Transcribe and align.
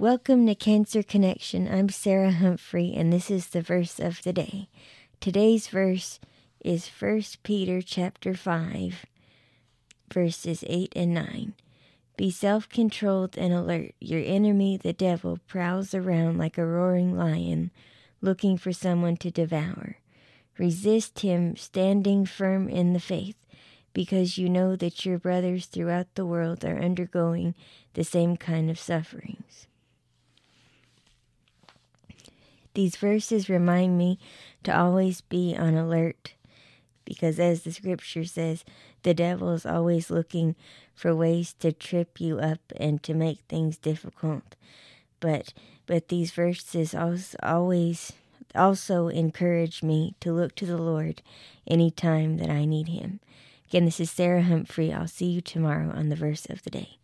Welcome 0.00 0.46
to 0.46 0.54
Cancer 0.54 1.02
Connection. 1.02 1.66
I'm 1.66 1.88
Sarah 1.88 2.30
Humphrey, 2.30 2.94
and 2.96 3.12
this 3.12 3.32
is 3.32 3.48
the 3.48 3.60
verse 3.60 3.98
of 3.98 4.22
the 4.22 4.32
day. 4.32 4.68
Today's 5.18 5.66
verse 5.66 6.20
is 6.64 6.88
1 6.88 7.22
Peter 7.42 7.82
chapter 7.82 8.34
5, 8.34 9.06
verses 10.14 10.62
8 10.68 10.92
and 10.94 11.12
9. 11.12 11.54
Be 12.16 12.30
self 12.30 12.68
controlled 12.68 13.36
and 13.36 13.52
alert. 13.52 13.96
Your 13.98 14.22
enemy, 14.24 14.76
the 14.76 14.92
devil, 14.92 15.40
prowls 15.48 15.92
around 15.92 16.38
like 16.38 16.58
a 16.58 16.64
roaring 16.64 17.16
lion, 17.18 17.72
looking 18.20 18.56
for 18.56 18.72
someone 18.72 19.16
to 19.16 19.32
devour. 19.32 19.96
Resist 20.58 21.18
him, 21.18 21.56
standing 21.56 22.24
firm 22.24 22.68
in 22.68 22.92
the 22.92 23.00
faith, 23.00 23.44
because 23.92 24.38
you 24.38 24.48
know 24.48 24.76
that 24.76 25.04
your 25.04 25.18
brothers 25.18 25.66
throughout 25.66 26.14
the 26.14 26.24
world 26.24 26.64
are 26.64 26.78
undergoing 26.78 27.56
the 27.94 28.04
same 28.04 28.36
kind 28.36 28.70
of 28.70 28.78
sufferings. 28.78 29.37
These 32.78 32.94
verses 32.94 33.48
remind 33.48 33.98
me 33.98 34.20
to 34.62 34.70
always 34.70 35.20
be 35.20 35.56
on 35.58 35.74
alert 35.74 36.34
because, 37.04 37.40
as 37.40 37.62
the 37.62 37.72
scripture 37.72 38.24
says, 38.24 38.64
the 39.02 39.14
devil 39.14 39.50
is 39.50 39.66
always 39.66 40.12
looking 40.12 40.54
for 40.94 41.12
ways 41.12 41.54
to 41.54 41.72
trip 41.72 42.20
you 42.20 42.38
up 42.38 42.60
and 42.76 43.02
to 43.02 43.14
make 43.14 43.40
things 43.40 43.78
difficult. 43.78 44.54
But 45.18 45.52
but 45.86 46.06
these 46.06 46.30
verses 46.30 46.94
also 46.94 47.36
always 47.42 48.12
also 48.54 49.08
encourage 49.08 49.82
me 49.82 50.14
to 50.20 50.32
look 50.32 50.54
to 50.54 50.64
the 50.66 50.78
Lord 50.78 51.20
any 51.66 51.90
time 51.90 52.36
that 52.36 52.48
I 52.48 52.64
need 52.64 52.86
Him. 52.86 53.18
Again, 53.68 53.86
this 53.86 53.98
is 53.98 54.12
Sarah 54.12 54.42
Humphrey. 54.42 54.92
I'll 54.92 55.08
see 55.08 55.26
you 55.26 55.40
tomorrow 55.40 55.90
on 55.92 56.10
the 56.10 56.14
verse 56.14 56.46
of 56.48 56.62
the 56.62 56.70
day. 56.70 56.98